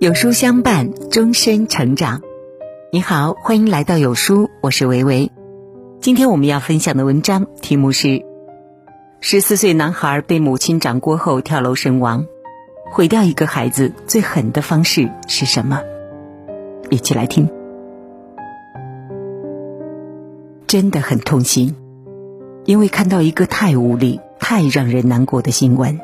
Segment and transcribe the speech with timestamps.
[0.00, 2.22] 有书相伴，终身成长。
[2.90, 5.30] 你好，欢迎来到有书，我是维维。
[6.00, 8.24] 今天我们要分享的文章题目是：
[9.20, 12.24] 十四岁男孩被母亲掌掴后跳楼身亡，
[12.90, 15.82] 毁掉一个孩子最狠的方式是什么？
[16.88, 17.50] 一起来听。
[20.66, 21.76] 真的很痛心，
[22.64, 26.00] 因为看到一个太无力、太让人难过的新闻。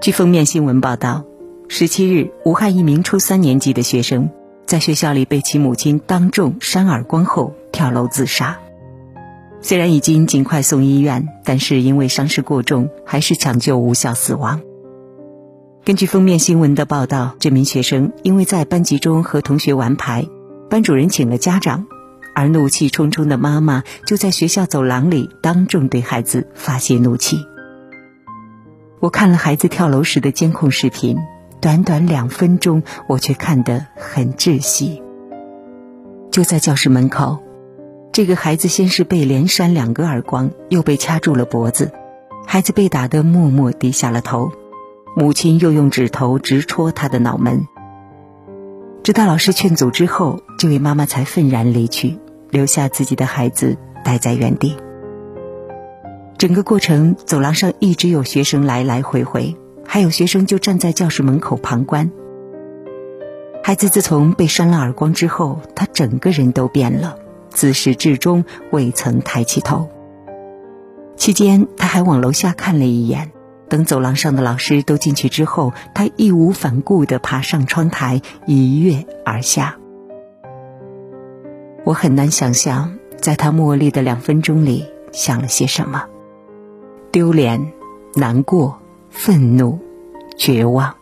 [0.00, 1.26] 据封面新闻报道。
[1.70, 4.30] 十七日，武汉一名初三年级的学生
[4.66, 8.58] 在学校里被其母亲当众扇耳光后跳楼自杀。
[9.60, 14.62] 虽然已经尽快送医院，但是因为伤势过重，还是抢救无效死亡。
[15.84, 20.26] 根据封面新闻的报道，这名学生因为在班级中和同学玩牌，
[20.70, 21.86] 班主任请了家长，
[22.34, 27.36] 而怒气冲冲的妈妈就在学校走廊里当众对孩子发泄怒气。
[29.00, 31.18] 我看了孩子跳楼时的监控视频。
[31.60, 35.02] 短短两分钟，我却看得很窒息。
[36.30, 37.38] 就在教室门口，
[38.12, 41.90] 这个孩子先是被连扇两个耳光，又被掐住了脖子，
[42.46, 44.52] 孩子被打得默默低下了头，
[45.16, 47.66] 母亲又用指头直戳他的脑门。
[49.02, 52.18] 直到老师劝阻之后，这位妈妈才愤然离去，
[52.50, 54.76] 留下自己的孩子待在原地。
[56.36, 59.56] 整个过程，走廊上一直有学生来来回回。
[59.90, 62.12] 还有学生就站在教室门口旁观。
[63.64, 67.16] 孩子自从被扇了耳光之后，他整个人都变了，
[67.48, 69.88] 自始至终未曾抬起头。
[71.16, 73.32] 期间，他还往楼下看了一眼。
[73.68, 79.76] 等走廊上的老师都进去之后，他义无反顾地爬上窗台，一跃而下。
[81.84, 86.04] 我很难想象，在他默立的两分钟里想了些什么：
[87.10, 87.72] 丢脸、
[88.14, 88.80] 难过。
[89.10, 89.78] 愤怒、
[90.36, 90.94] 绝望，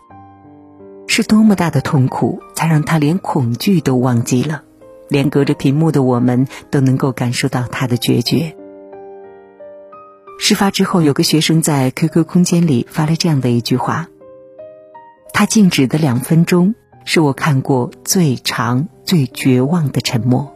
[1.07, 4.63] 是多么大的痛苦，才让他连恐惧都忘记了，
[5.09, 8.57] 连隔着屏幕的我们都能够感受到他的决绝。
[10.39, 14.09] 事发之后，有个学生在 QQ 空间里发了这样的一句话
[15.33, 16.75] ：“他静止的两分钟，
[17.05, 20.55] 是我看过最长、最绝望的沉默。”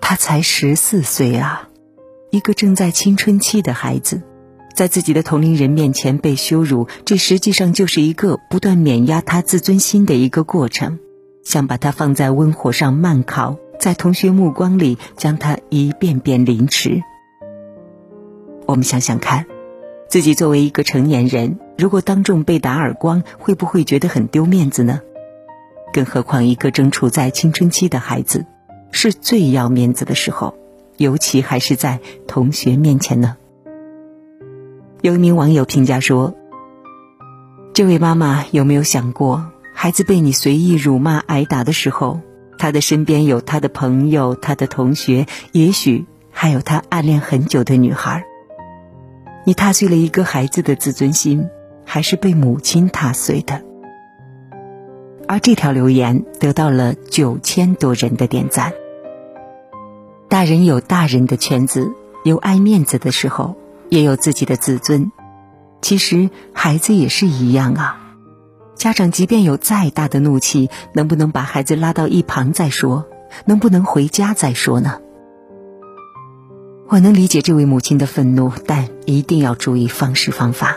[0.00, 1.68] 他才十四岁啊，
[2.30, 4.22] 一个正在青春期的孩子。
[4.78, 11.00] 在自己的同龄人面前被羞辱，这实际上就是一个不断碾压他自尊心的一个过程，
[11.42, 17.02] 像把他放在温火上慢烤，在同学目光里将他一遍遍凌迟。
[18.66, 19.46] 我们想想看，
[20.08, 25.00] 自己作为一个成年人，如果当众被打耳光，会不会觉得很丢面子呢？
[25.92, 28.46] 更何况一个正处在青春期的孩子，
[28.92, 30.54] 是最要面子的时候，
[30.98, 33.36] 尤其还是在同学面前呢？
[35.08, 36.34] 有一名网友评价说
[37.72, 42.20] ：“这位妈妈有没有想过，孩子被你随意辱骂、挨打的时候，
[42.58, 48.22] 他的身边有他的朋友、他的同学，也许还有他暗恋很久的女孩。
[49.46, 51.48] 你踏碎了一个孩子的自尊心，
[51.86, 53.62] 还是被母亲踏碎的。”
[55.26, 58.74] 而这条留言得到了九千多人的点赞。
[60.28, 61.90] 大人有大人的圈子，
[62.24, 63.56] 有爱面子的时候。
[63.88, 65.10] 也有自己的自尊，
[65.80, 68.00] 其实孩子也是一样啊。
[68.74, 73.06] 家长即便有再大的怒气，能不能把孩子拉到一旁再说？
[73.44, 75.00] 能不能回家再说呢？
[76.88, 80.76] 我能理解这位母亲的愤怒，但一定要注意方式方法。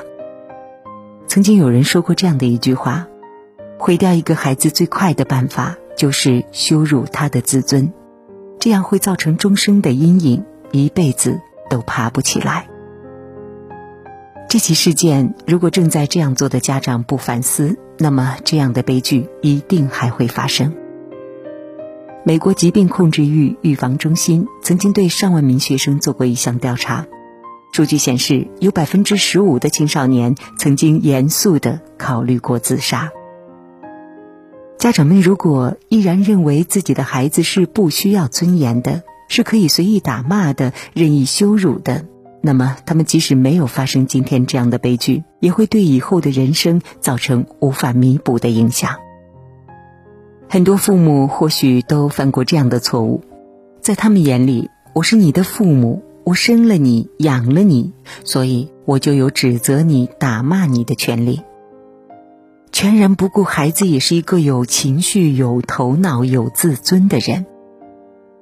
[1.27, 3.07] 曾经有人说过这样的一句话：
[3.77, 7.93] 毁掉一个孩子最快的办法，就是羞辱他的自尊，
[8.59, 11.39] 这样会造成终生的阴影，一辈子
[11.69, 12.67] 都爬不起来。
[14.51, 20.75] 这起事件，如果正在这样做的家长不反思，那么这样的悲剧一定还会发生。
[22.25, 27.07] 美国疾病控制与预防中心曾经对上万名学生做过一项调查，
[27.71, 33.09] 数据显示，有百分之十五的青少年曾经严肃的考虑过自杀。
[34.77, 42.05] 家长们如果依然认为自己的孩子是不需要尊严的，是可以随意打骂的、任意羞辱的。
[42.43, 48.95] 那么，他们即使没有发生今天这样的悲剧，也会对以后的人生造成无法弥补的影响。
[50.49, 53.21] 很多父母或许都犯过这样的错误，
[53.79, 57.93] 在他们眼里，我是你的父母，我生了你，养了你，
[58.23, 61.41] 所以我就有指责你、打骂你的权利，
[62.71, 67.45] 全然不顾孩子也是一个有情绪、有头脑、有自尊的人。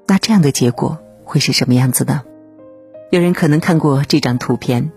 [0.07, 2.24] 那这样的结果会是什么样子呢？
[3.12, 4.92] 有人可能看过这张图片，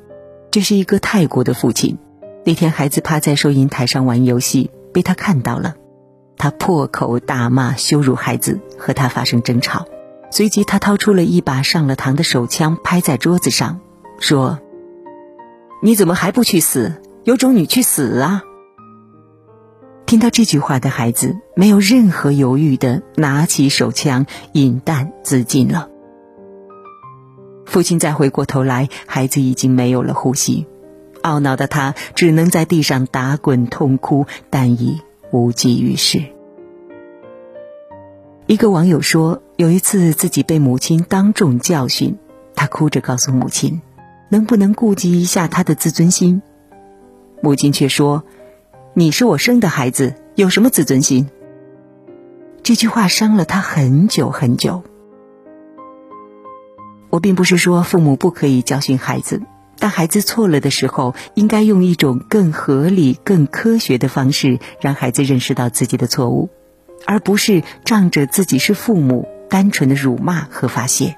[0.50, 1.97] 这是一个泰国的父亲。
[2.44, 5.76] 那天，孩子趴在收银台上玩游戏，被他看到了，
[6.37, 9.87] 他破口大骂、羞辱孩子，和他发生争吵。
[10.31, 13.81] 随即，他掏出了一把上了膛的手枪，拍在桌子上，
[14.19, 14.58] 说
[15.82, 17.00] ：“你怎么还不去死？
[17.25, 18.43] 有种你去死啊！”
[20.05, 25.88] 听到这句话的孩子没有任何犹豫的拿起手枪，引弹自尽了。
[27.72, 30.66] 父亲再回过头来，孩子已经没有了呼吸。
[31.22, 36.22] 懊恼的他只能在地上打滚痛哭，但已无济于事。
[38.44, 42.19] 一个网友说，有一次自己被母亲当众教训，
[42.54, 43.80] 他哭着告诉母亲
[44.28, 46.42] ：“能不能顾及一下他的自尊心？”
[47.40, 48.22] 母亲却说
[48.92, 51.30] ：“你是我生的孩子，有什么自尊心？”
[52.62, 54.82] 这句话伤了他很久很久。
[57.12, 59.43] 我并不是说父母不可以教训孩子。
[59.79, 66.49] 当孩子错了的时候，应该用一种更合理、更科学的方式，让孩子认识到自己的错误，
[67.05, 71.17] 而不是仗着自己是父母，单纯的辱骂和发泄。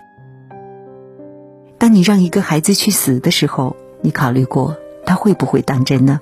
[1.78, 4.76] 当你让一个孩子去死的时候，你考虑过
[5.06, 6.20] 他会不会当真呢？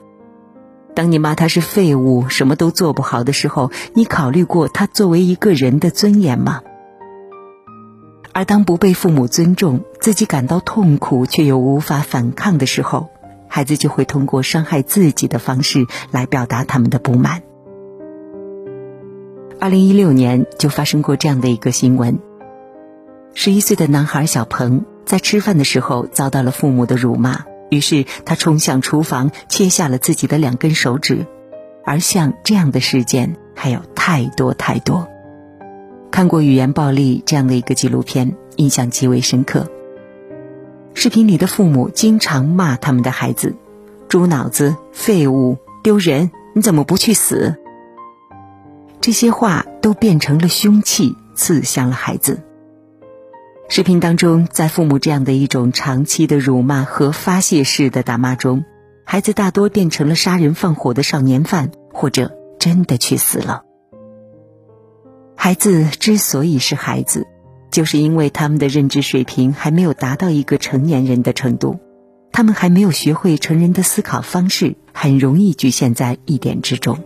[0.95, 6.61] 当你骂他是废物、什么都做不好的时候，你考虑过他作为一个人的尊严吗？
[8.33, 13.11] 而当不被父母尊重，自己感到痛苦却又无法反抗的时候，
[13.47, 17.43] 孩子就会通过伤害自己的方式来表达他们的不满。
[19.61, 22.19] 二零一六年就发生过这样的一个新闻：
[23.35, 31.27] 十一岁的男孩小鹏在吃饭的时候遭到了父母的辱骂，于是他冲向厨房切下了自己的两根手指。
[31.85, 35.09] 而像这样的事件还有太多太多。
[36.13, 39.67] 看过《语言暴力》这样的一个纪录片，印象极为深刻。
[40.93, 43.57] 视频里的父母经常骂他们的孩子
[44.11, 47.57] ：“猪脑子、废物、丢人，你怎么不去死？”
[49.01, 52.43] 这些话都变成了凶器，刺向了孩子。
[53.71, 58.67] 视频当中，在父母这样的一种长期的辱骂和发泄式的打骂中，
[59.05, 63.63] 孩子大多变成了杀人放火的少年犯，或者真的去死了。
[65.45, 67.27] 孩子之所以是孩子，
[67.73, 71.81] 就是因为他们的认知水平还没有达到一个成年人的程度，
[72.31, 77.01] 他们还没有学会成人的思考方式，很容易局限在一点之中。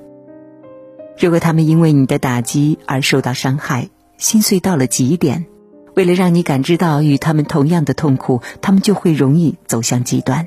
[1.19, 3.89] 如果他们因为你的打击而受到伤害，
[4.19, 5.47] 心碎到了极点，
[5.95, 10.47] 为了让你感知到与他们同样的痛苦，他们就会容易走向极端。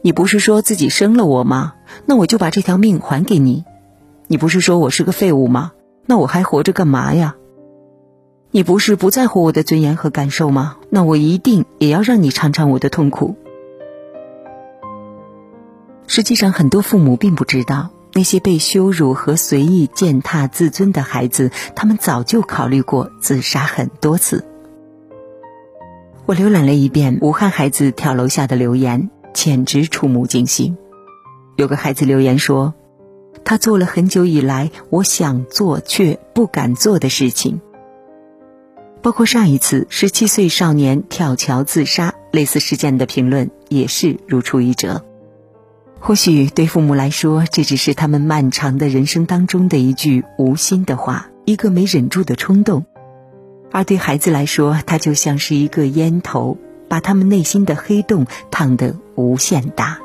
[0.00, 1.74] 你不是说自己生了我吗？
[2.06, 3.66] 那我就把这条命还给你。
[4.26, 5.72] 你不是说我是个废物吗？
[6.10, 7.36] 那我还活着干嘛呀？
[8.50, 10.78] 你不是不在乎我的尊严和感受吗？
[10.88, 13.36] 那我一定也要让你尝尝我的痛苦。
[16.06, 24.46] 实际上，很多父母并不知道，那些被羞辱和随意践踏自尊的孩子，他们早就考虑过自杀很多次。
[26.24, 30.78] 我浏览了一遍武汉孩子跳楼下的留言，简直触目惊心。
[31.56, 32.72] 有个孩子留言说。
[33.48, 37.62] 他做了很久以来我想做却不敢做的事情，
[39.00, 45.02] 包括上一次十七岁少年跳桥自杀类似事件的评论也是如出一辙。
[45.98, 52.82] 或许对父母来说，这只是他们漫长的人生当中的一句无心的话，一个没忍住的冲动；
[53.72, 60.00] 而对孩子来说，它就像是一个烟头，把他们内心的黑洞烫得无限大。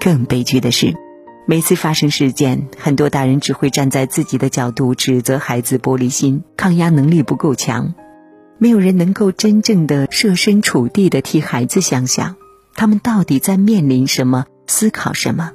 [0.00, 0.96] 更悲剧的是。
[1.48, 7.94] 每次发生事件，很多大人只会站在自己的角度指责孩子玻璃心、抗压能力不够强，
[8.58, 12.34] 没有人能够真正的设身处地的替孩子想想，
[12.74, 15.52] 他们到底在面临什么、思考什么。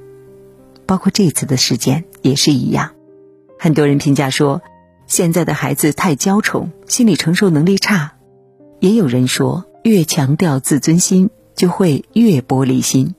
[0.86, 2.92] 包括这次的事件也是一样，
[3.60, 4.62] 很多人评价说，
[5.08, 8.12] 现在的孩子太娇宠，心理承受能力差；
[8.80, 13.14] 也有人说，越强调自尊心，就会越玻璃心。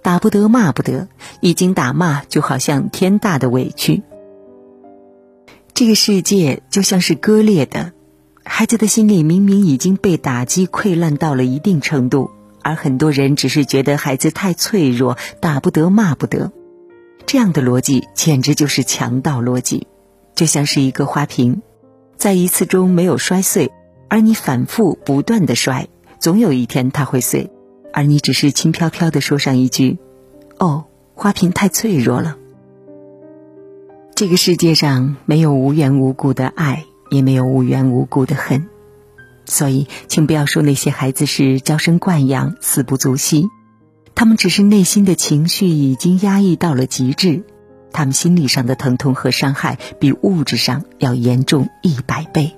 [0.00, 1.08] 打不得，骂不得，
[1.40, 4.02] 一经打骂，就好像天大的委屈。
[5.74, 7.92] 这个世界就像是割裂的，
[8.44, 12.30] 孩子的心里明明已经被打击溃烂到了一定程度，
[12.62, 16.50] 而很多人只是觉得孩子太脆弱，打不得，骂不得。
[17.26, 19.86] 这样的逻辑简直就是强盗逻辑，
[20.34, 21.62] 就像是一个花瓶，
[22.16, 23.70] 在一次中没有摔碎，
[24.08, 27.52] 而你反复不断的摔，总有一天它会碎。
[27.92, 29.98] 而你只是轻飘飘的说上一句
[30.58, 30.84] ：“哦，
[31.18, 32.36] 花瓶太脆弱了。”
[34.14, 38.68] 这个世界上没有无缘无故的爱，也没有无缘无故的恨，
[39.44, 43.48] 所以请不要说那些孩子是娇生惯养、死不足惜。
[44.14, 47.44] 他们只是内心的情绪已经压抑到了极致，
[47.92, 52.52] 他们心理上的疼痛和伤害比物质上要严重一百倍。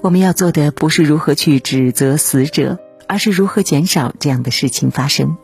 [0.00, 5.36] 我们要做的不是如何去指责死者，而是如何减少这样的事情发生。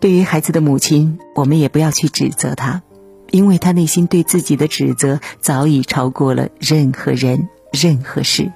[0.00, 2.82] 对于孩子的母亲，我们也不要去指责他，
[3.30, 8.52] 因为他内心对自己的指责早已超过了任何人、任何事。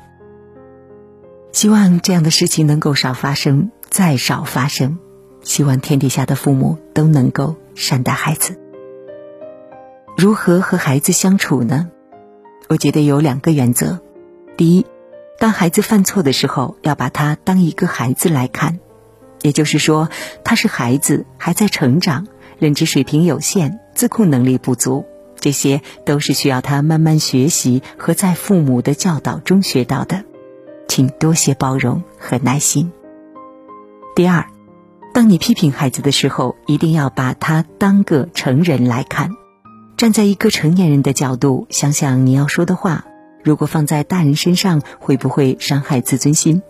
[1.52, 4.98] 希望这样的事情能够少发生，再少发生。
[5.42, 8.60] 希望天底下的父母都能够善待孩子。
[10.16, 11.88] 如何和孩子相处呢？
[12.68, 14.00] 我觉得有两个原则。
[14.56, 14.86] 第一，
[15.38, 18.78] 当孩子犯错的时候，要把他当一个孩子来看，
[19.42, 20.08] 也就是说，
[20.44, 22.26] 他是孩子，还在成长，
[22.58, 25.06] 认知水平有限，自控能力不足，
[25.38, 30.24] 这些都是需要他慢慢学习和在父母的教导中学到的，
[30.88, 32.92] 请多些包容和耐心。
[34.14, 34.44] 第二，
[35.14, 39.30] 当你批评孩子的时候，一定要把他当个成人来看，
[39.96, 43.06] 站在一个成年人的角度想想你要说的话。
[43.42, 46.62] 如果放在大人身上，会不会伤害自尊心？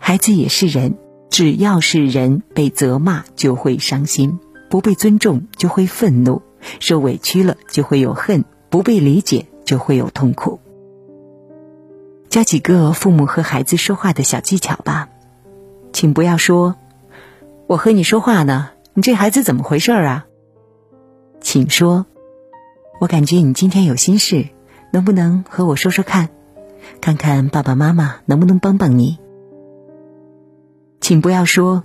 [0.00, 0.98] 孩子也是人，
[1.30, 4.38] 只要是人，被责骂就会伤心，
[4.70, 6.42] 不被尊重就会愤怒，
[6.80, 10.60] 受委屈了就会有恨，不被理解就会有痛苦。
[12.28, 15.08] 教几个父母和孩子说话的小技巧吧，
[15.92, 16.76] 请不要说
[17.66, 20.26] “我和你说话呢，你这孩子怎么回事啊？”
[21.40, 22.06] 请说
[23.00, 24.48] “我感觉你今天有心事。”
[24.90, 26.30] 能不能和我说说看，
[27.02, 29.18] 看看爸爸妈妈能不能帮帮你？
[31.08, 31.84] 请不要说，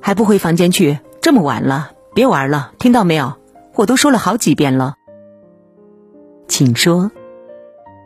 [0.00, 3.34] 还不回房间去，这么晚了，别玩了，听到没有？
[3.74, 4.94] 我都说了好几遍了。
[6.48, 7.10] 请说，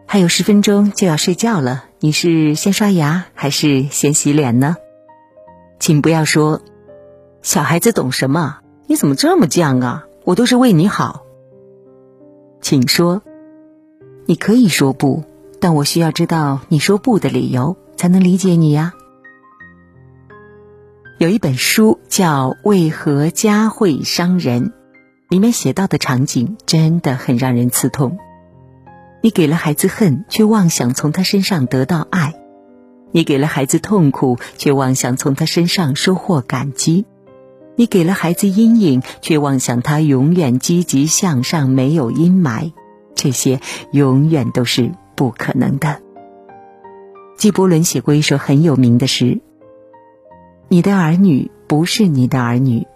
[0.06, 4.74] 还有十分钟就要睡觉了，你是先刷牙还是先洗脸呢？
[5.78, 6.62] 请不要说，
[7.42, 8.58] 小孩子懂什么？
[8.88, 10.06] 你怎么这么犟啊？
[10.24, 11.22] 我都是为你好。
[12.60, 13.22] 请说。
[14.26, 15.22] 你可以说不，
[15.60, 18.94] 但我需要知道你说不的理由，才能理解你呀。
[21.20, 24.68] 有一本书叫《为何家会伤人》，
[25.28, 28.16] 里面写到的场景真的很让人刺痛。
[29.20, 32.32] 你给了孩子恨，却妄想从他身上得到爱；
[33.12, 37.04] 你给了孩子痛苦，却妄想从他身上收获感激；
[37.76, 42.72] 你给了孩子阴影，却妄想他永远积极向上，没有阴霾。
[43.14, 43.60] 这些
[43.92, 46.00] 永远都是不可能的。
[47.36, 49.42] 纪伯伦写过一首很有名的诗
[50.72, 52.86] ：“你的儿女不是你的儿女，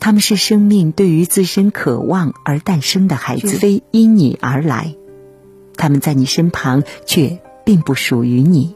[0.00, 4.94] 他们是生命对于自身渴望而诞生的孩子，非因你而来。
[5.76, 8.74] 他们在你身旁，却并不属于你。”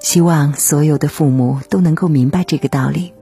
[0.00, 3.12] 希望所有的父母都能够明白这个道理：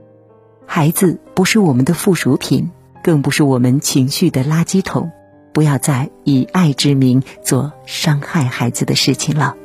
[0.65, 2.71] 孩子不是我们的附属品。
[3.03, 5.11] 更不是我们情绪的垃圾桶，
[5.53, 9.57] 不要再以爱之名做伤害孩子的事情了。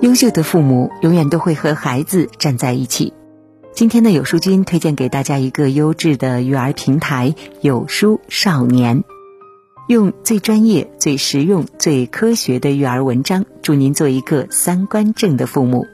[0.00, 3.12] 优秀的父母永远都会和孩子站在一起。
[3.72, 9.02] 今天的有书君推荐给大家一个优质的育儿平台——有书少年。
[9.88, 15.84] 用最专业、最实用、最科学的育儿文章，祝您做一个三观正的父母。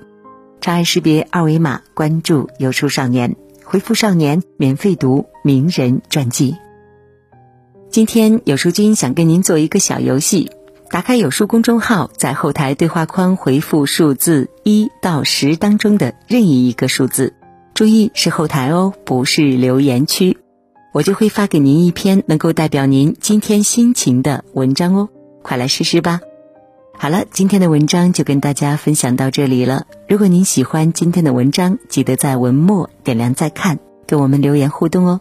[0.61, 6.57] 长按识别二维码关注“有书少年”，回复“少年”免费读名人传记。
[7.89, 10.51] 今天有书君想跟您做一个小游戏：
[10.91, 17.35] 打开有书公众号，在后台对话框回复数字一到十当中的任意一个数字，
[17.75, 20.39] 注意是后台哦，不是留言区。
[20.93, 25.09] 我就会发给您一篇能够代表您今天心情的文章哦，
[25.43, 26.21] 快来试试吧。
[26.97, 29.87] 好了，今天的文章就跟大家分享到这里了。
[30.09, 35.21] 如果您喜欢今天的文章，记得在文末点亮再看，跟我们留言互动哦。